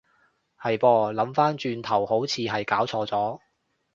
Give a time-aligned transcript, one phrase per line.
[0.59, 3.39] 係噃，諗返轉頭好似係攪錯咗